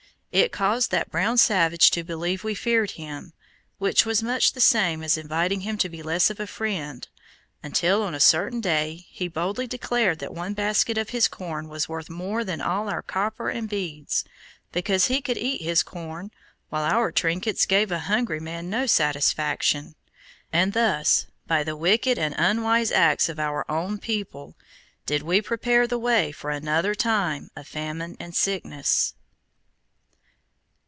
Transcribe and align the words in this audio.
It 0.33 0.53
caused 0.53 0.91
that 0.91 1.11
brown 1.11 1.37
savage 1.37 1.91
to 1.91 2.05
believe 2.05 2.41
we 2.41 2.55
feared 2.55 2.91
him, 2.91 3.33
which 3.79 4.05
was 4.05 4.23
much 4.23 4.53
the 4.53 4.61
same 4.61 5.03
as 5.03 5.17
inviting 5.17 5.59
him 5.59 5.77
to 5.79 5.89
be 5.89 6.01
less 6.01 6.29
of 6.29 6.39
a 6.39 6.47
friend, 6.47 7.05
until 7.61 8.01
on 8.01 8.15
a 8.15 8.19
certain 8.21 8.61
day 8.61 9.05
he 9.09 9.27
boldly 9.27 9.67
declared 9.67 10.19
that 10.19 10.33
one 10.33 10.53
basket 10.53 10.97
of 10.97 11.09
his 11.09 11.27
corn 11.27 11.67
was 11.67 11.89
worth 11.89 12.09
more 12.09 12.45
than 12.45 12.61
all 12.61 12.87
our 12.87 13.01
copper 13.01 13.49
and 13.49 13.67
beads, 13.67 14.23
because 14.71 15.07
he 15.07 15.19
could 15.19 15.37
eat 15.37 15.59
his 15.63 15.83
corn, 15.83 16.31
while 16.69 16.83
our 16.85 17.11
trinkets 17.11 17.65
gave 17.65 17.91
a 17.91 17.99
hungry 17.99 18.39
man 18.39 18.69
no 18.69 18.85
satisfaction. 18.85 19.95
And 20.53 20.71
thus, 20.71 21.27
by 21.45 21.61
the 21.65 21.75
wicked 21.75 22.17
and 22.17 22.35
unwise 22.37 22.93
acts 22.93 23.27
of 23.27 23.37
our 23.37 23.69
own 23.69 23.97
people, 23.97 24.55
did 25.05 25.23
we 25.23 25.41
prepare 25.41 25.87
the 25.87 25.99
way 25.99 26.31
for 26.31 26.51
another 26.51 26.95
time 26.95 27.51
of 27.53 27.67
famine 27.67 28.15
and 28.17 28.33
sickness. 28.33 29.13